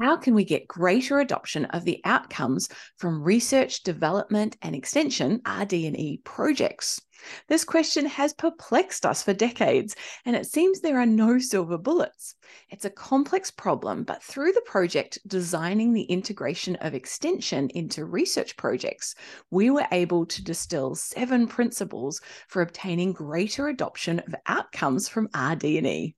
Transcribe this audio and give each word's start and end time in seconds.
How 0.00 0.16
can 0.16 0.34
we 0.34 0.44
get 0.46 0.66
greater 0.66 1.20
adoption 1.20 1.66
of 1.66 1.84
the 1.84 2.00
outcomes 2.06 2.70
from 2.96 3.22
research, 3.22 3.82
development, 3.82 4.56
and 4.62 4.74
extension 4.74 5.42
RD&E 5.46 6.22
projects? 6.24 7.02
This 7.48 7.64
question 7.66 8.06
has 8.06 8.32
perplexed 8.32 9.04
us 9.04 9.22
for 9.22 9.34
decades, 9.34 9.94
and 10.24 10.34
it 10.34 10.46
seems 10.46 10.80
there 10.80 10.98
are 10.98 11.04
no 11.04 11.38
silver 11.38 11.76
bullets. 11.76 12.34
It's 12.70 12.86
a 12.86 12.90
complex 12.90 13.50
problem, 13.50 14.04
but 14.04 14.22
through 14.22 14.52
the 14.52 14.62
project 14.62 15.18
Designing 15.26 15.92
the 15.92 16.04
Integration 16.04 16.76
of 16.76 16.94
Extension 16.94 17.68
into 17.74 18.06
Research 18.06 18.56
Projects, 18.56 19.14
we 19.50 19.68
were 19.68 19.86
able 19.92 20.24
to 20.24 20.42
distill 20.42 20.94
seven 20.94 21.46
principles 21.46 22.22
for 22.48 22.62
obtaining 22.62 23.12
greater 23.12 23.68
adoption 23.68 24.20
of 24.20 24.34
outcomes 24.46 25.10
from 25.10 25.28
RD&E. 25.36 26.14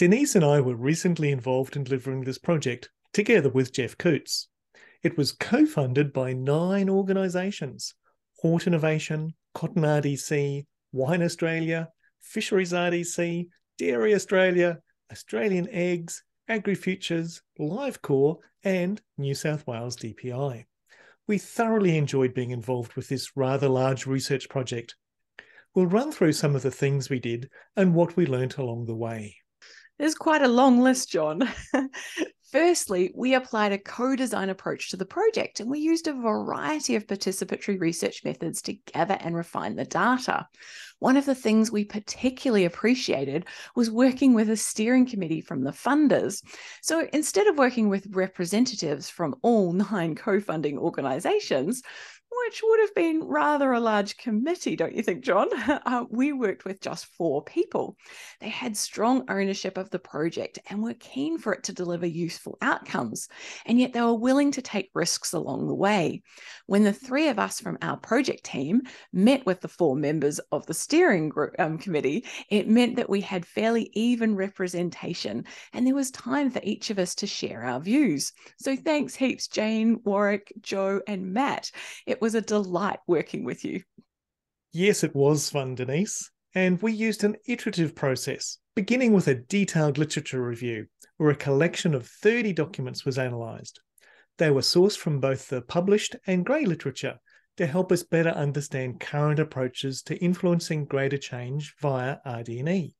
Denise 0.00 0.34
and 0.34 0.42
I 0.42 0.62
were 0.62 0.76
recently 0.76 1.30
involved 1.30 1.76
in 1.76 1.84
delivering 1.84 2.24
this 2.24 2.38
project 2.38 2.88
together 3.12 3.50
with 3.50 3.70
Jeff 3.70 3.98
Coutts. 3.98 4.48
It 5.02 5.18
was 5.18 5.32
co 5.32 5.66
funded 5.66 6.10
by 6.10 6.32
nine 6.32 6.88
organisations 6.88 7.92
Hort 8.38 8.66
Innovation, 8.66 9.34
Cotton 9.52 9.82
RDC, 9.82 10.64
Wine 10.92 11.22
Australia, 11.22 11.90
Fisheries 12.22 12.72
RDC, 12.72 13.48
Dairy 13.76 14.14
Australia, 14.14 14.78
Australian 15.12 15.68
Eggs, 15.68 16.24
Agri 16.48 16.76
AgriFutures, 16.76 17.42
LiveCorp, 17.60 18.38
and 18.64 19.02
New 19.18 19.34
South 19.34 19.66
Wales 19.66 19.98
DPI. 19.98 20.64
We 21.26 21.36
thoroughly 21.36 21.98
enjoyed 21.98 22.32
being 22.32 22.52
involved 22.52 22.94
with 22.94 23.10
this 23.10 23.36
rather 23.36 23.68
large 23.68 24.06
research 24.06 24.48
project. 24.48 24.94
We'll 25.74 25.84
run 25.84 26.10
through 26.10 26.32
some 26.32 26.56
of 26.56 26.62
the 26.62 26.70
things 26.70 27.10
we 27.10 27.20
did 27.20 27.50
and 27.76 27.94
what 27.94 28.16
we 28.16 28.24
learnt 28.24 28.56
along 28.56 28.86
the 28.86 28.96
way. 28.96 29.36
There's 30.00 30.14
quite 30.14 30.40
a 30.40 30.48
long 30.48 30.80
list, 30.80 31.10
John. 31.10 31.46
Firstly, 32.50 33.12
we 33.14 33.34
applied 33.34 33.72
a 33.72 33.78
co 33.78 34.16
design 34.16 34.48
approach 34.48 34.88
to 34.90 34.96
the 34.96 35.04
project 35.04 35.60
and 35.60 35.70
we 35.70 35.78
used 35.78 36.08
a 36.08 36.14
variety 36.14 36.96
of 36.96 37.06
participatory 37.06 37.78
research 37.78 38.24
methods 38.24 38.62
to 38.62 38.78
gather 38.94 39.18
and 39.20 39.36
refine 39.36 39.76
the 39.76 39.84
data. 39.84 40.48
One 41.00 41.18
of 41.18 41.26
the 41.26 41.34
things 41.34 41.70
we 41.70 41.84
particularly 41.84 42.64
appreciated 42.64 43.44
was 43.76 43.90
working 43.90 44.32
with 44.32 44.48
a 44.48 44.56
steering 44.56 45.04
committee 45.04 45.42
from 45.42 45.64
the 45.64 45.70
funders. 45.70 46.42
So 46.80 47.06
instead 47.12 47.46
of 47.46 47.58
working 47.58 47.90
with 47.90 48.06
representatives 48.10 49.10
from 49.10 49.34
all 49.42 49.72
nine 49.92 50.14
co 50.14 50.40
funding 50.40 50.78
organisations, 50.78 51.82
which 52.46 52.62
would 52.62 52.80
have 52.80 52.94
been 52.94 53.24
rather 53.24 53.72
a 53.72 53.80
large 53.80 54.16
committee, 54.16 54.76
don't 54.76 54.94
you 54.94 55.02
think, 55.02 55.24
John? 55.24 55.48
Uh, 55.90 56.04
we 56.10 56.32
worked 56.32 56.64
with 56.64 56.80
just 56.80 57.06
four 57.16 57.42
people. 57.42 57.96
They 58.40 58.48
had 58.48 58.76
strong 58.76 59.24
ownership 59.28 59.78
of 59.78 59.88
the 59.90 59.98
project 59.98 60.58
and 60.68 60.82
were 60.82 60.94
keen 60.94 61.38
for 61.38 61.52
it 61.52 61.64
to 61.64 61.72
deliver 61.72 62.06
useful 62.06 62.58
outcomes, 62.60 63.28
and 63.66 63.80
yet 63.80 63.92
they 63.92 64.00
were 64.00 64.14
willing 64.14 64.52
to 64.52 64.62
take 64.62 64.90
risks 64.94 65.32
along 65.32 65.66
the 65.66 65.74
way. 65.74 66.22
When 66.66 66.84
the 66.84 66.92
three 66.92 67.28
of 67.28 67.38
us 67.38 67.60
from 67.60 67.78
our 67.82 67.96
project 67.96 68.44
team 68.44 68.82
met 69.12 69.46
with 69.46 69.60
the 69.60 69.68
four 69.68 69.96
members 69.96 70.38
of 70.52 70.66
the 70.66 70.74
steering 70.74 71.28
group, 71.28 71.54
um, 71.58 71.78
committee, 71.78 72.24
it 72.50 72.68
meant 72.68 72.96
that 72.96 73.10
we 73.10 73.20
had 73.20 73.46
fairly 73.46 73.90
even 73.94 74.36
representation, 74.36 75.44
and 75.72 75.86
there 75.86 75.94
was 75.94 76.10
time 76.10 76.50
for 76.50 76.60
each 76.62 76.90
of 76.90 76.98
us 76.98 77.14
to 77.16 77.26
share 77.26 77.64
our 77.64 77.80
views. 77.80 78.32
So 78.58 78.76
thanks 78.76 79.14
heaps, 79.14 79.48
Jane, 79.48 80.00
Warwick, 80.04 80.52
Joe, 80.60 81.00
and 81.06 81.32
Matt. 81.32 81.70
It 82.06 82.20
was 82.20 82.29
a 82.34 82.40
delight 82.40 82.98
working 83.06 83.44
with 83.44 83.64
you. 83.64 83.82
Yes, 84.72 85.02
it 85.02 85.14
was 85.14 85.50
fun, 85.50 85.74
Denise. 85.74 86.30
And 86.54 86.80
we 86.82 86.92
used 86.92 87.22
an 87.22 87.36
iterative 87.46 87.94
process, 87.94 88.58
beginning 88.74 89.12
with 89.12 89.28
a 89.28 89.34
detailed 89.34 89.98
literature 89.98 90.42
review, 90.42 90.86
where 91.16 91.30
a 91.30 91.36
collection 91.36 91.94
of 91.94 92.06
30 92.06 92.52
documents 92.52 93.04
was 93.04 93.18
analysed. 93.18 93.80
They 94.38 94.50
were 94.50 94.60
sourced 94.60 94.96
from 94.96 95.20
both 95.20 95.48
the 95.48 95.62
published 95.62 96.16
and 96.26 96.44
grey 96.44 96.64
literature 96.64 97.18
to 97.56 97.66
help 97.66 97.92
us 97.92 98.02
better 98.02 98.30
understand 98.30 99.00
current 99.00 99.38
approaches 99.38 100.02
to 100.02 100.16
influencing 100.16 100.86
greater 100.86 101.18
change 101.18 101.74
via 101.80 102.16
RD&E. 102.24 102.94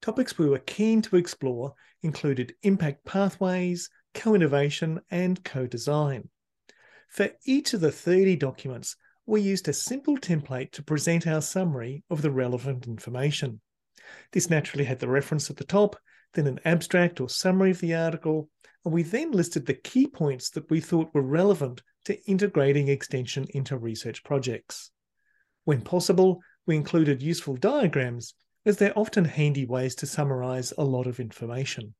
Topics 0.00 0.38
we 0.38 0.48
were 0.48 0.60
keen 0.60 1.02
to 1.02 1.16
explore 1.16 1.74
included 2.02 2.54
impact 2.62 3.04
pathways, 3.04 3.90
co-innovation 4.14 5.00
and 5.10 5.42
co-design. 5.44 6.28
For 7.12 7.28
each 7.44 7.74
of 7.74 7.82
the 7.82 7.92
30 7.92 8.36
documents, 8.36 8.96
we 9.26 9.42
used 9.42 9.68
a 9.68 9.74
simple 9.74 10.16
template 10.16 10.70
to 10.72 10.82
present 10.82 11.26
our 11.26 11.42
summary 11.42 12.04
of 12.08 12.22
the 12.22 12.30
relevant 12.30 12.86
information. 12.86 13.60
This 14.32 14.48
naturally 14.48 14.84
had 14.84 14.98
the 14.98 15.10
reference 15.10 15.50
at 15.50 15.58
the 15.58 15.64
top, 15.64 15.94
then 16.32 16.46
an 16.46 16.58
abstract 16.64 17.20
or 17.20 17.28
summary 17.28 17.72
of 17.72 17.80
the 17.80 17.94
article, 17.94 18.48
and 18.82 18.94
we 18.94 19.02
then 19.02 19.30
listed 19.30 19.66
the 19.66 19.74
key 19.74 20.06
points 20.06 20.48
that 20.52 20.70
we 20.70 20.80
thought 20.80 21.12
were 21.12 21.20
relevant 21.20 21.82
to 22.06 22.18
integrating 22.24 22.88
extension 22.88 23.46
into 23.50 23.76
research 23.76 24.24
projects. 24.24 24.90
When 25.64 25.82
possible, 25.82 26.40
we 26.64 26.76
included 26.76 27.20
useful 27.20 27.56
diagrams, 27.56 28.32
as 28.64 28.78
they're 28.78 28.98
often 28.98 29.26
handy 29.26 29.66
ways 29.66 29.94
to 29.96 30.06
summarise 30.06 30.72
a 30.78 30.84
lot 30.84 31.06
of 31.06 31.20
information 31.20 31.92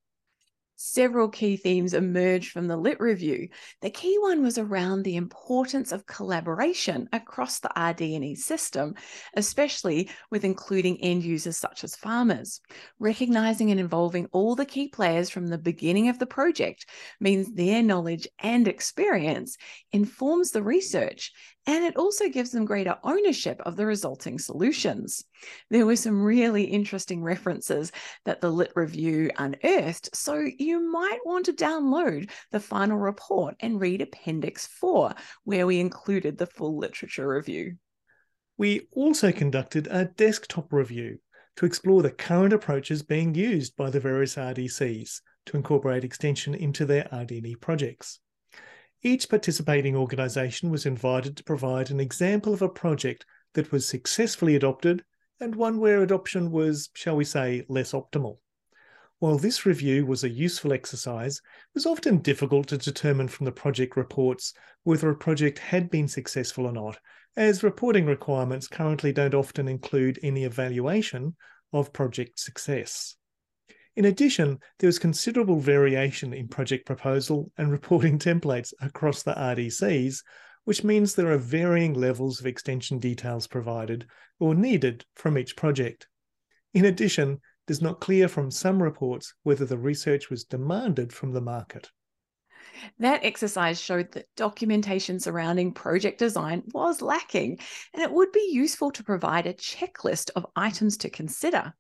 several 0.83 1.29
key 1.29 1.57
themes 1.57 1.95
emerged 1.95 2.51
from 2.51 2.67
the 2.67 2.77
lit 2.77 2.99
review. 3.01 3.49
The 3.83 3.91
key 3.91 4.19
one 4.19 4.43
was 4.43 4.59
around 4.59 5.03
the 5.03 5.17
importance 5.17 5.93
of 5.93 6.07
collaboration 6.07 7.09
across 7.13 7.61
the 7.61 7.71
RD&E 7.79 8.35
system, 8.35 8.95
especially 9.35 10.11
with 10.31 10.45
including 10.45 11.01
end 11.01 11.23
users 11.23 11.57
such 11.57 11.85
as 11.85 11.95
farmers. 11.95 12.61
Recognizing 12.99 13.71
and 13.71 13.79
involving 13.79 14.27
all 14.33 14.57
the 14.57 14.67
key 14.67 14.89
players 14.89 15.31
from 15.31 15.47
the 15.47 15.59
beginning 15.59 16.09
of 16.09 16.19
the 16.19 16.27
project 16.27 16.87
means 17.21 17.53
their 17.53 17.83
knowledge 17.83 18.27
and 18.41 18.67
experience 18.67 19.57
informs 19.93 20.51
the 20.51 20.63
research 20.63 21.33
and 21.67 21.85
it 21.85 21.97
also 21.97 22.29
gives 22.29 22.51
them 22.51 22.65
greater 22.65 22.97
ownership 23.05 23.61
of 23.65 23.77
the 23.77 23.87
resulting 23.87 24.39
solutions. 24.39 25.25
There 25.71 25.87
were 25.87 25.97
some 25.97 26.21
really 26.21 26.65
interesting 26.65 27.23
references 27.23 27.93
that 28.25 28.41
the 28.41 28.51
Lit 28.51 28.73
Review 28.75 29.31
unearthed, 29.39 30.15
so 30.15 30.45
you 30.59 30.72
might 30.81 31.19
want 31.25 31.47
to 31.47 31.53
download 31.53 32.31
the 32.51 32.61
final 32.61 32.99
report 32.99 33.57
and 33.61 33.81
read 33.81 34.01
Appendix 34.01 34.67
4, 34.67 35.15
where 35.45 35.67
we 35.67 35.81
included 35.81 36.39
the 36.39 36.47
full 36.47 36.79
literature 36.79 37.29
review. 37.29 37.77
We 38.59 38.89
also 38.93 39.33
conducted 39.33 39.89
a 39.91 40.05
desktop 40.05 40.73
review 40.73 41.19
to 41.57 41.67
explore 41.67 42.03
the 42.03 42.11
current 42.11 42.53
approaches 42.53 43.03
being 43.03 43.35
used 43.35 43.77
by 43.77 43.91
the 43.91 44.01
various 44.01 44.37
RDCs 44.37 45.21
to 45.47 45.57
incorporate 45.57 46.05
extension 46.05 46.55
into 46.55 46.87
their 46.87 47.09
RD&E 47.13 47.57
projects. 47.57 48.21
Each 49.03 49.29
participating 49.29 49.97
organisation 49.97 50.71
was 50.71 50.87
invited 50.87 51.37
to 51.37 51.45
provide 51.45 51.91
an 51.91 51.99
example 51.99 52.55
of 52.55 52.63
a 52.63 52.69
project 52.69 53.27
that 53.55 53.73
was 53.73 53.87
successfully 53.87 54.55
adopted 54.55 55.05
and 55.41 55.57
one 55.57 55.81
where 55.81 56.03
adoption 56.03 56.53
was, 56.53 56.89
shall 56.95 57.17
we 57.17 57.25
say, 57.25 57.65
less 57.69 57.93
optimal. 57.93 58.39
While 59.23 59.39
this 59.39 59.65
review 59.65 60.05
was 60.05 60.25
a 60.25 60.29
useful 60.29 60.73
exercise, 60.73 61.37
it 61.37 61.75
was 61.75 61.87
often 61.87 62.19
difficult 62.19 62.67
to 62.67 62.77
determine 62.77 63.29
from 63.29 63.45
the 63.45 63.53
project 63.53 63.97
reports 63.97 64.53
whether 64.83 65.09
a 65.09 65.17
project 65.17 65.61
had 65.61 65.91
been 65.91 66.09
successful 66.09 66.67
or 66.67 66.73
not, 66.73 66.99
as 67.37 67.63
reporting 67.63 68.07
requirements 68.07 68.67
currently 68.67 69.13
don't 69.13 69.33
often 69.33 69.69
include 69.69 70.19
any 70.25 70.43
evaluation 70.43 71.37
of 71.73 71.93
project 71.93 72.41
success. 72.41 73.15
In 73.95 74.07
addition, 74.07 74.59
there 74.81 74.89
was 74.89 74.99
considerable 74.99 75.61
variation 75.61 76.33
in 76.33 76.49
project 76.49 76.85
proposal 76.85 77.53
and 77.57 77.71
reporting 77.71 78.19
templates 78.19 78.73
across 78.81 79.23
the 79.23 79.35
RDCs, 79.35 80.17
which 80.65 80.83
means 80.83 81.15
there 81.15 81.31
are 81.31 81.39
varying 81.39 81.95
levels 81.95 82.41
of 82.41 82.47
extension 82.47 82.99
details 82.99 83.47
provided 83.47 84.05
or 84.41 84.57
needed 84.57 85.05
from 85.15 85.39
each 85.39 85.55
project. 85.55 86.09
In 86.75 86.87
addition, 86.87 87.41
it 87.67 87.71
is 87.71 87.83
not 87.83 88.01
clear 88.01 88.29
from 88.29 88.51
some 88.51 88.83
reports 88.83 89.35
whether 89.43 89.65
the 89.65 89.79
research 89.79 90.31
was 90.31 90.45
demanded 90.45 91.13
from 91.13 91.33
the 91.33 91.41
market. 91.41 91.91
That 92.99 93.25
exercise 93.25 93.81
showed 93.81 94.13
that 94.13 94.27
documentation 94.37 95.21
surrounding 95.21 95.73
project 95.73 96.19
design 96.19 96.63
was 96.73 97.03
lacking, 97.03 97.59
and 97.93 98.03
it 98.03 98.11
would 98.11 98.33
be 98.33 98.49
useful 98.53 98.91
to 98.93 99.05
provide 99.05 99.47
a 99.47 99.55
checklist 99.55 100.31
of 100.35 100.47
items 100.57 100.97
to 100.99 101.11
consider. 101.11 101.75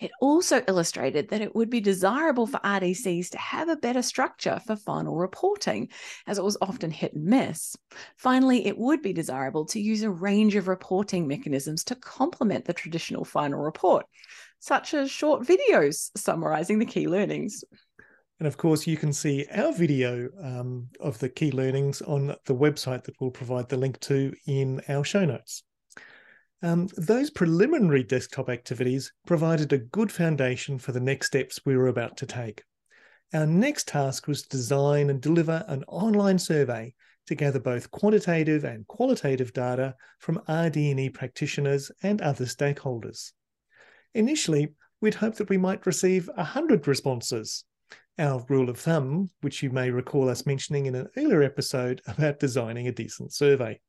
It 0.00 0.10
also 0.20 0.62
illustrated 0.68 1.28
that 1.28 1.40
it 1.40 1.54
would 1.54 1.70
be 1.70 1.80
desirable 1.80 2.46
for 2.46 2.58
RDCs 2.58 3.30
to 3.30 3.38
have 3.38 3.68
a 3.68 3.76
better 3.76 4.02
structure 4.02 4.60
for 4.66 4.76
final 4.76 5.16
reporting, 5.16 5.88
as 6.26 6.38
it 6.38 6.44
was 6.44 6.58
often 6.60 6.90
hit 6.90 7.14
and 7.14 7.24
miss. 7.24 7.76
Finally, 8.16 8.66
it 8.66 8.78
would 8.78 9.02
be 9.02 9.12
desirable 9.12 9.64
to 9.66 9.80
use 9.80 10.02
a 10.02 10.10
range 10.10 10.54
of 10.56 10.68
reporting 10.68 11.26
mechanisms 11.26 11.84
to 11.84 11.96
complement 11.96 12.64
the 12.64 12.74
traditional 12.74 13.24
final 13.24 13.60
report, 13.60 14.06
such 14.64 14.94
as 14.94 15.10
short 15.10 15.42
videos 15.42 16.10
summarizing 16.16 16.78
the 16.78 16.86
key 16.86 17.06
learnings. 17.06 17.64
And 18.38 18.46
of 18.46 18.56
course, 18.56 18.86
you 18.86 18.96
can 18.96 19.12
see 19.12 19.46
our 19.54 19.74
video 19.74 20.30
um, 20.42 20.88
of 21.00 21.18
the 21.18 21.28
key 21.28 21.52
learnings 21.52 22.00
on 22.00 22.34
the 22.46 22.54
website 22.54 23.04
that 23.04 23.14
we'll 23.20 23.30
provide 23.30 23.68
the 23.68 23.76
link 23.76 24.00
to 24.00 24.32
in 24.46 24.80
our 24.88 25.04
show 25.04 25.26
notes. 25.26 25.64
Um, 26.62 26.88
those 26.96 27.28
preliminary 27.28 28.04
desktop 28.04 28.48
activities 28.48 29.12
provided 29.26 29.70
a 29.74 29.78
good 29.78 30.10
foundation 30.10 30.78
for 30.78 30.92
the 30.92 31.00
next 31.00 31.26
steps 31.26 31.60
we 31.66 31.76
were 31.76 31.88
about 31.88 32.16
to 32.16 32.26
take. 32.26 32.62
Our 33.34 33.46
next 33.46 33.86
task 33.86 34.26
was 34.26 34.42
to 34.42 34.48
design 34.48 35.10
and 35.10 35.20
deliver 35.20 35.62
an 35.68 35.84
online 35.88 36.38
survey 36.38 36.94
to 37.26 37.34
gather 37.34 37.60
both 37.60 37.90
quantitative 37.90 38.64
and 38.64 38.86
qualitative 38.86 39.52
data 39.52 39.94
from 40.20 40.40
RD&E 40.48 41.10
practitioners 41.10 41.90
and 42.02 42.22
other 42.22 42.46
stakeholders. 42.46 43.32
Initially, 44.14 44.68
we'd 45.00 45.14
hoped 45.14 45.38
that 45.38 45.48
we 45.50 45.58
might 45.58 45.86
receive 45.86 46.30
100 46.34 46.86
responses, 46.86 47.64
our 48.18 48.44
rule 48.48 48.70
of 48.70 48.78
thumb, 48.78 49.28
which 49.40 49.62
you 49.62 49.70
may 49.70 49.90
recall 49.90 50.28
us 50.28 50.46
mentioning 50.46 50.86
in 50.86 50.94
an 50.94 51.08
earlier 51.16 51.42
episode 51.42 52.00
about 52.06 52.38
designing 52.38 52.86
a 52.86 52.92
decent 52.92 53.32
survey. 53.32 53.80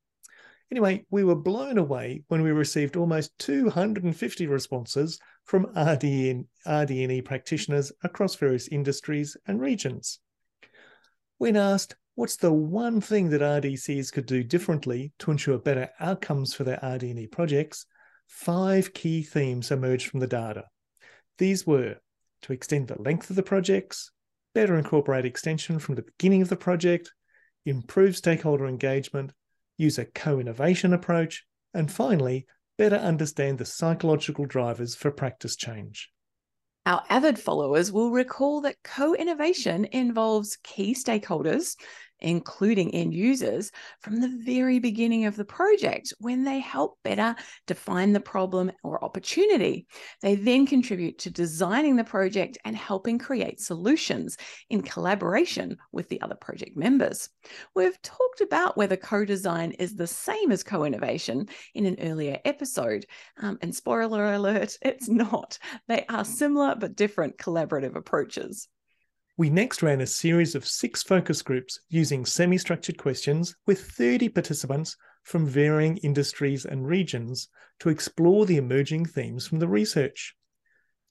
Anyway, 0.71 1.05
we 1.11 1.23
were 1.23 1.35
blown 1.35 1.77
away 1.77 2.23
when 2.27 2.41
we 2.41 2.51
received 2.51 2.95
almost 2.95 3.37
250 3.37 4.47
responses 4.47 5.19
from 5.43 5.67
RDN, 5.75 6.47
RD&E 6.65 7.21
practitioners 7.21 7.91
across 8.03 8.35
various 8.35 8.67
industries 8.69 9.37
and 9.45 9.61
regions. 9.61 10.19
When 11.37 11.55
asked 11.55 11.95
what's 12.15 12.37
the 12.37 12.51
one 12.51 12.99
thing 12.99 13.29
that 13.29 13.41
RDCs 13.41 14.11
could 14.11 14.25
do 14.25 14.43
differently 14.43 15.11
to 15.19 15.29
ensure 15.29 15.59
better 15.59 15.89
outcomes 15.99 16.55
for 16.55 16.63
their 16.63 16.79
RD&E 16.81 17.27
projects, 17.27 17.85
five 18.27 18.93
key 18.93 19.23
themes 19.23 19.71
emerged 19.71 20.07
from 20.07 20.19
the 20.19 20.27
data. 20.27 20.65
These 21.37 21.65
were 21.65 21.97
to 22.43 22.53
extend 22.53 22.87
the 22.87 23.01
length 23.01 23.29
of 23.29 23.35
the 23.35 23.43
projects, 23.43 24.11
better 24.53 24.77
incorporate 24.77 25.25
extension 25.25 25.79
from 25.79 25.95
the 25.95 26.03
beginning 26.03 26.41
of 26.41 26.49
the 26.49 26.55
project, 26.55 27.11
improve 27.65 28.15
stakeholder 28.15 28.67
engagement, 28.67 29.31
use 29.77 29.97
a 29.97 30.05
co 30.05 30.39
innovation 30.39 30.93
approach, 30.93 31.45
and 31.73 31.91
finally, 31.91 32.45
better 32.77 32.95
understand 32.95 33.57
the 33.57 33.65
psychological 33.65 34.45
drivers 34.45 34.95
for 34.95 35.11
practice 35.11 35.55
change. 35.55 36.11
Our 36.85 37.03
avid 37.09 37.39
followers 37.39 37.91
will 37.91 38.11
recall 38.11 38.61
that 38.61 38.77
co 38.83 39.15
innovation 39.15 39.85
involves 39.91 40.57
key 40.63 40.93
stakeholders 40.93 41.75
including 42.19 42.93
end 42.93 43.13
users, 43.13 43.71
from 44.01 44.19
the 44.19 44.41
very 44.43 44.79
beginning 44.79 45.25
of 45.25 45.35
the 45.35 45.45
project 45.45 46.13
when 46.19 46.43
they 46.43 46.59
help 46.59 46.97
better 47.03 47.35
define 47.67 48.13
the 48.13 48.19
problem 48.19 48.71
or 48.83 49.03
opportunity. 49.03 49.87
They 50.21 50.35
then 50.35 50.65
contribute 50.65 51.19
to 51.19 51.29
designing 51.29 51.95
the 51.95 52.03
project 52.03 52.57
and 52.65 52.75
helping 52.75 53.19
create 53.19 53.59
solutions 53.59 54.37
in 54.69 54.81
collaboration 54.81 55.77
with 55.91 56.09
the 56.09 56.21
other 56.21 56.35
project 56.35 56.75
members. 56.75 57.29
We've 57.75 58.01
talked 58.01 58.41
about 58.41 58.77
whether 58.77 58.97
co 58.97 59.25
design 59.25 59.71
is 59.71 59.95
the 59.95 60.07
same 60.07 60.51
as 60.51 60.63
co 60.63 60.83
innovation 60.83 61.47
in 61.73 61.85
an 61.85 61.97
earlier 62.01 62.39
episode. 62.45 63.05
Um, 63.41 63.57
and 63.61 63.75
spoiler 63.75 64.33
alert, 64.33 64.77
it's 64.81 65.09
not. 65.09 65.57
They 65.87 66.05
are 66.09 66.25
similar 66.25 66.75
but 66.75 66.95
different 66.95 67.37
collaborative 67.37 67.95
approaches. 67.95 68.67
We 69.37 69.49
next 69.49 69.83
ran 69.83 69.99
a 69.99 70.07
series 70.07 70.55
of 70.55 70.65
six 70.65 71.03
focus 71.03 71.41
groups 71.41 71.81
using 71.89 72.25
semi 72.25 72.57
structured 72.57 72.97
questions 72.97 73.53
with 73.67 73.81
30 73.91 74.29
participants 74.29 74.95
from 75.23 75.45
varying 75.45 75.97
industries 75.97 76.63
and 76.63 76.87
regions 76.87 77.49
to 77.79 77.89
explore 77.89 78.45
the 78.45 78.55
emerging 78.55 79.07
themes 79.07 79.45
from 79.45 79.59
the 79.59 79.67
research. 79.67 80.33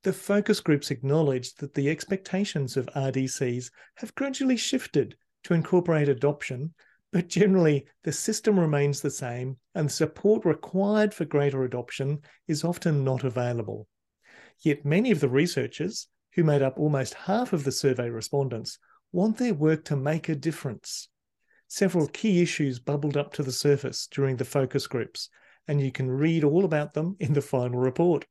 The 0.05 0.15
focus 0.15 0.61
groups 0.61 0.91
acknowledged 0.91 1.61
that 1.61 1.75
the 1.75 1.91
expectations 1.91 2.79
of 2.79 2.87
RDCs 2.97 3.71
have 3.97 4.15
gradually 4.15 4.56
shifted 4.56 5.17
to 5.43 5.53
incorporate 5.53 6.09
adoption, 6.09 6.73
but 7.12 7.29
generally 7.29 7.87
the 8.05 8.12
system 8.12 8.59
remains 8.59 9.03
the 9.03 9.11
same 9.11 9.59
and 9.75 9.88
the 9.88 9.93
support 9.93 10.47
required 10.47 11.12
for 11.12 11.26
greater 11.26 11.65
adoption 11.65 12.21
is 12.49 12.65
often 12.65 13.05
not 13.05 13.23
available. 13.23 13.87
Yet 14.61 14.87
many 14.87 15.11
of 15.11 15.21
the 15.21 15.29
researchers, 15.29 16.09
who 16.35 16.45
made 16.45 16.63
up 16.63 16.79
almost 16.79 17.15
half 17.15 17.53
of 17.53 17.65
the 17.65 17.73
survey 17.73 18.11
respondents, 18.11 18.79
want 19.13 19.39
their 19.39 19.55
work 19.55 19.85
to 19.85 19.97
make 19.97 20.29
a 20.29 20.35
difference. 20.35 21.09
Several 21.69 22.09
key 22.09 22.43
issues 22.43 22.79
bubbled 22.79 23.17
up 23.17 23.33
to 23.35 23.43
the 23.43 23.53
surface 23.53 24.09
during 24.11 24.37
the 24.37 24.45
focus 24.45 24.87
groups, 24.87 25.29
and 25.69 25.81
you 25.81 25.93
can 25.93 26.11
read 26.11 26.45
all 26.45 26.65
about 26.65 26.95
them 26.95 27.17
in 27.21 27.33
the 27.33 27.41
final 27.41 27.79
report. 27.79 28.27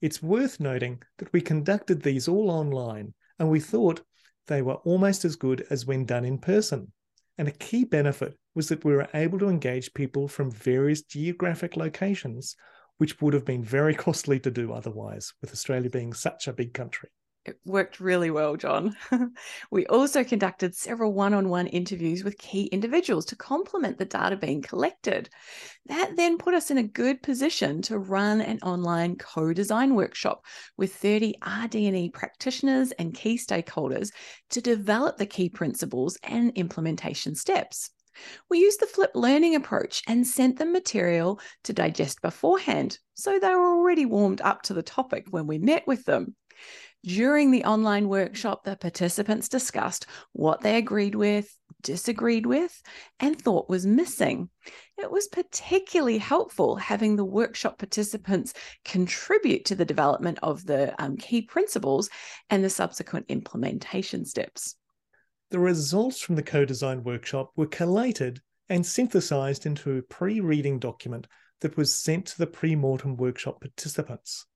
It's 0.00 0.22
worth 0.22 0.60
noting 0.60 1.02
that 1.18 1.32
we 1.32 1.40
conducted 1.40 2.02
these 2.02 2.28
all 2.28 2.50
online, 2.50 3.14
and 3.38 3.48
we 3.50 3.60
thought 3.60 4.04
they 4.46 4.62
were 4.62 4.74
almost 4.74 5.24
as 5.24 5.36
good 5.36 5.66
as 5.70 5.86
when 5.86 6.04
done 6.04 6.24
in 6.24 6.38
person. 6.38 6.92
And 7.36 7.46
a 7.46 7.52
key 7.52 7.84
benefit 7.84 8.36
was 8.54 8.68
that 8.68 8.84
we 8.84 8.92
were 8.92 9.08
able 9.14 9.38
to 9.38 9.48
engage 9.48 9.94
people 9.94 10.26
from 10.26 10.50
various 10.50 11.02
geographic 11.02 11.76
locations, 11.76 12.56
which 12.96 13.20
would 13.20 13.34
have 13.34 13.44
been 13.44 13.62
very 13.62 13.94
costly 14.06 14.40
to 14.40 14.50
do 14.50 14.72
otherwise, 14.72 15.32
with 15.40 15.52
Australia 15.52 15.90
being 15.90 16.12
such 16.12 16.48
a 16.48 16.52
big 16.52 16.74
country. 16.74 17.10
It 17.48 17.58
worked 17.64 17.98
really 17.98 18.30
well, 18.30 18.56
John. 18.56 18.94
we 19.70 19.86
also 19.86 20.22
conducted 20.22 20.74
several 20.74 21.14
one 21.14 21.32
on 21.32 21.48
one 21.48 21.66
interviews 21.66 22.22
with 22.22 22.36
key 22.36 22.64
individuals 22.66 23.24
to 23.26 23.36
complement 23.36 23.96
the 23.96 24.04
data 24.04 24.36
being 24.36 24.60
collected. 24.60 25.30
That 25.86 26.14
then 26.16 26.36
put 26.36 26.52
us 26.52 26.70
in 26.70 26.76
a 26.76 26.82
good 26.82 27.22
position 27.22 27.80
to 27.82 27.98
run 27.98 28.42
an 28.42 28.58
online 28.62 29.16
co 29.16 29.54
design 29.54 29.94
workshop 29.94 30.44
with 30.76 30.94
30 30.94 31.36
RD&E 31.64 32.10
practitioners 32.10 32.92
and 32.92 33.14
key 33.14 33.38
stakeholders 33.38 34.10
to 34.50 34.60
develop 34.60 35.16
the 35.16 35.24
key 35.24 35.48
principles 35.48 36.18
and 36.22 36.52
implementation 36.54 37.34
steps. 37.34 37.90
We 38.50 38.58
used 38.58 38.80
the 38.80 38.86
flipped 38.86 39.16
learning 39.16 39.54
approach 39.54 40.02
and 40.06 40.26
sent 40.26 40.58
them 40.58 40.72
material 40.72 41.40
to 41.64 41.72
digest 41.72 42.20
beforehand, 42.20 42.98
so 43.14 43.38
they 43.38 43.54
were 43.54 43.74
already 43.74 44.04
warmed 44.04 44.42
up 44.42 44.62
to 44.62 44.74
the 44.74 44.82
topic 44.82 45.28
when 45.30 45.46
we 45.46 45.58
met 45.58 45.86
with 45.86 46.04
them. 46.04 46.34
During 47.04 47.52
the 47.52 47.64
online 47.64 48.08
workshop, 48.08 48.64
the 48.64 48.76
participants 48.76 49.48
discussed 49.48 50.06
what 50.32 50.62
they 50.62 50.76
agreed 50.76 51.14
with, 51.14 51.56
disagreed 51.80 52.44
with, 52.44 52.82
and 53.20 53.40
thought 53.40 53.68
was 53.68 53.86
missing. 53.86 54.50
It 54.96 55.10
was 55.10 55.28
particularly 55.28 56.18
helpful 56.18 56.74
having 56.74 57.14
the 57.14 57.24
workshop 57.24 57.78
participants 57.78 58.52
contribute 58.84 59.64
to 59.66 59.76
the 59.76 59.84
development 59.84 60.40
of 60.42 60.66
the 60.66 61.00
um, 61.00 61.16
key 61.16 61.42
principles 61.42 62.10
and 62.50 62.64
the 62.64 62.70
subsequent 62.70 63.26
implementation 63.28 64.24
steps. 64.24 64.74
The 65.50 65.60
results 65.60 66.20
from 66.20 66.34
the 66.34 66.42
co 66.42 66.64
design 66.64 67.04
workshop 67.04 67.52
were 67.54 67.68
collated 67.68 68.42
and 68.68 68.84
synthesized 68.84 69.66
into 69.66 69.98
a 69.98 70.02
pre 70.02 70.40
reading 70.40 70.80
document 70.80 71.28
that 71.60 71.76
was 71.76 71.94
sent 71.94 72.26
to 72.26 72.38
the 72.38 72.46
pre 72.46 72.74
mortem 72.74 73.16
workshop 73.16 73.60
participants. 73.60 74.46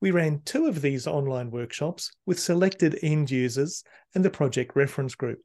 We 0.00 0.10
ran 0.10 0.42
two 0.44 0.66
of 0.66 0.82
these 0.82 1.06
online 1.06 1.50
workshops 1.50 2.10
with 2.26 2.40
selected 2.40 2.98
end 3.02 3.30
users 3.30 3.84
and 4.14 4.24
the 4.24 4.30
project 4.30 4.76
reference 4.76 5.14
group. 5.14 5.40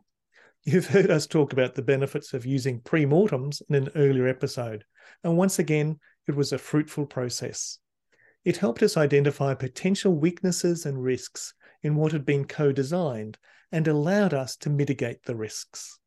You've 0.63 0.88
heard 0.88 1.10
us 1.10 1.27
talk 1.27 1.53
about 1.53 1.75
the 1.75 1.82
benefits 1.82 2.34
of 2.34 2.46
using 2.46 2.82
pre-mortems 2.82 3.62
in 3.70 3.75
an 3.75 3.89
earlier 3.96 4.27
episode, 4.27 4.84
and 5.24 5.38
once 5.38 5.60
again, 5.60 6.00
it 6.27 6.36
was 6.36 6.51
a 6.51 6.58
fruitful 6.58 7.06
process. 7.06 7.79
It 8.44 8.58
helped 8.58 8.84
us 8.84 8.98
identify 8.98 9.53
potential 9.53 10.13
weaknesses 10.13 10.86
and 10.86 11.01
risks 11.01 11.53
in 11.84 11.96
what 11.96 12.12
had 12.12 12.25
been 12.25 12.46
co 12.46 12.72
designed 12.72 13.38
and 13.72 13.88
allowed 13.88 14.34
us 14.34 14.56
to 14.58 14.70
mitigate 14.70 15.24
the 15.24 15.36
risks. 15.36 15.99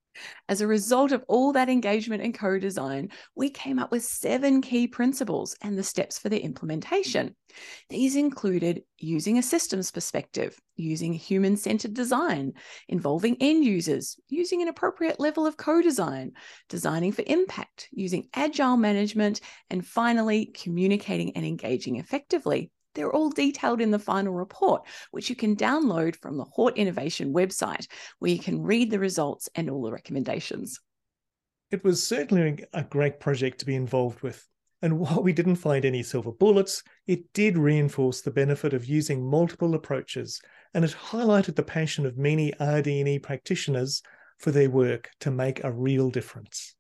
As 0.48 0.60
a 0.60 0.66
result 0.66 1.12
of 1.12 1.24
all 1.28 1.52
that 1.52 1.68
engagement 1.68 2.22
and 2.22 2.34
co 2.34 2.58
design, 2.58 3.10
we 3.34 3.50
came 3.50 3.78
up 3.78 3.90
with 3.90 4.04
seven 4.04 4.60
key 4.60 4.86
principles 4.86 5.56
and 5.62 5.76
the 5.76 5.82
steps 5.82 6.18
for 6.18 6.28
their 6.28 6.40
implementation. 6.40 7.34
These 7.88 8.16
included 8.16 8.82
using 8.98 9.38
a 9.38 9.42
systems 9.42 9.90
perspective, 9.90 10.58
using 10.76 11.12
human 11.12 11.56
centered 11.56 11.94
design, 11.94 12.54
involving 12.88 13.36
end 13.40 13.64
users, 13.64 14.18
using 14.28 14.62
an 14.62 14.68
appropriate 14.68 15.20
level 15.20 15.46
of 15.46 15.56
co 15.56 15.82
design, 15.82 16.32
designing 16.68 17.12
for 17.12 17.24
impact, 17.26 17.88
using 17.92 18.28
agile 18.34 18.76
management, 18.76 19.40
and 19.70 19.86
finally, 19.86 20.46
communicating 20.46 21.36
and 21.36 21.44
engaging 21.44 21.96
effectively. 21.96 22.70
They're 22.94 23.12
all 23.12 23.30
detailed 23.30 23.80
in 23.80 23.90
the 23.90 23.98
final 23.98 24.34
report, 24.34 24.82
which 25.10 25.30
you 25.30 25.36
can 25.36 25.56
download 25.56 26.16
from 26.16 26.36
the 26.36 26.44
Hort 26.44 26.76
Innovation 26.76 27.32
website, 27.32 27.86
where 28.18 28.30
you 28.30 28.38
can 28.38 28.62
read 28.62 28.90
the 28.90 28.98
results 28.98 29.48
and 29.54 29.70
all 29.70 29.82
the 29.82 29.92
recommendations. 29.92 30.78
It 31.70 31.84
was 31.84 32.06
certainly 32.06 32.64
a 32.74 32.84
great 32.84 33.18
project 33.18 33.58
to 33.60 33.66
be 33.66 33.74
involved 33.74 34.20
with. 34.20 34.46
And 34.82 34.98
while 34.98 35.22
we 35.22 35.32
didn't 35.32 35.56
find 35.56 35.84
any 35.84 36.02
silver 36.02 36.32
bullets, 36.32 36.82
it 37.06 37.32
did 37.32 37.56
reinforce 37.56 38.20
the 38.20 38.32
benefit 38.32 38.74
of 38.74 38.84
using 38.84 39.24
multiple 39.24 39.74
approaches, 39.74 40.40
and 40.74 40.84
it 40.84 40.90
highlighted 40.90 41.54
the 41.54 41.62
passion 41.62 42.04
of 42.04 42.18
many 42.18 42.52
RD&E 42.60 43.20
practitioners 43.20 44.02
for 44.38 44.50
their 44.50 44.68
work 44.68 45.08
to 45.20 45.30
make 45.30 45.62
a 45.62 45.72
real 45.72 46.10
difference. 46.10 46.74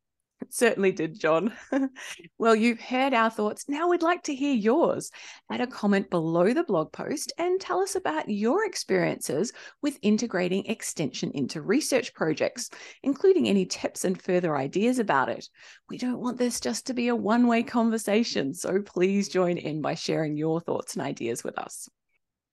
Certainly 0.50 0.92
did, 0.92 1.18
John. 1.18 1.52
well, 2.38 2.54
you've 2.54 2.80
heard 2.80 3.14
our 3.14 3.30
thoughts. 3.30 3.64
Now 3.68 3.88
we'd 3.88 4.02
like 4.02 4.22
to 4.24 4.34
hear 4.34 4.54
yours. 4.54 5.10
Add 5.50 5.60
a 5.60 5.66
comment 5.66 6.10
below 6.10 6.52
the 6.52 6.64
blog 6.64 6.92
post 6.92 7.32
and 7.38 7.60
tell 7.60 7.80
us 7.80 7.94
about 7.94 8.28
your 8.28 8.64
experiences 8.64 9.52
with 9.82 9.98
integrating 10.02 10.66
extension 10.66 11.30
into 11.32 11.62
research 11.62 12.14
projects, 12.14 12.70
including 13.02 13.48
any 13.48 13.66
tips 13.66 14.04
and 14.04 14.20
further 14.20 14.56
ideas 14.56 14.98
about 14.98 15.28
it. 15.28 15.48
We 15.88 15.98
don't 15.98 16.20
want 16.20 16.38
this 16.38 16.60
just 16.60 16.86
to 16.86 16.94
be 16.94 17.08
a 17.08 17.16
one 17.16 17.46
way 17.46 17.62
conversation, 17.62 18.54
so 18.54 18.80
please 18.80 19.28
join 19.28 19.58
in 19.58 19.80
by 19.82 19.94
sharing 19.94 20.36
your 20.36 20.60
thoughts 20.60 20.94
and 20.94 21.02
ideas 21.02 21.44
with 21.44 21.58
us. 21.58 21.88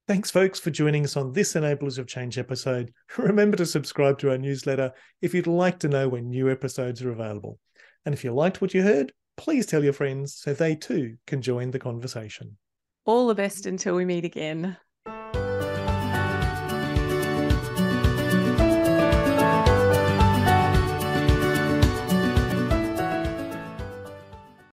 Thanks, 0.09 0.31
folks, 0.31 0.59
for 0.59 0.71
joining 0.71 1.03
us 1.03 1.15
on 1.15 1.33
this 1.33 1.53
Enablers 1.53 1.99
of 1.99 2.07
Change 2.07 2.39
episode. 2.39 2.91
Remember 3.19 3.55
to 3.57 3.65
subscribe 3.67 4.17
to 4.17 4.31
our 4.31 4.39
newsletter 4.39 4.91
if 5.21 5.35
you'd 5.35 5.45
like 5.45 5.77
to 5.81 5.87
know 5.87 6.09
when 6.09 6.31
new 6.31 6.49
episodes 6.49 7.03
are 7.03 7.11
available. 7.11 7.59
And 8.07 8.15
if 8.15 8.23
you 8.23 8.33
liked 8.33 8.59
what 8.59 8.73
you 8.73 8.81
heard, 8.81 9.13
please 9.37 9.67
tell 9.67 9.83
your 9.83 9.93
friends 9.93 10.33
so 10.35 10.51
they 10.51 10.73
too 10.73 11.17
can 11.27 11.43
join 11.43 11.69
the 11.69 11.77
conversation. 11.77 12.57
All 13.05 13.27
the 13.27 13.35
best 13.35 13.67
until 13.67 13.93
we 13.93 14.03
meet 14.03 14.25
again. 14.25 14.77